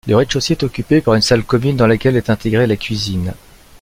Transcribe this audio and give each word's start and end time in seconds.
Le 0.07 0.15
rez-de-chaussée 0.15 0.53
est 0.53 0.63
occupé 0.63 0.99
par 0.99 1.13
une 1.13 1.21
salle 1.21 1.43
commune 1.43 1.75
dans 1.77 1.85
laquelle 1.85 2.15
est 2.17 2.31
intégrée 2.31 2.65
la 2.65 2.75
cuisine. 2.75 3.35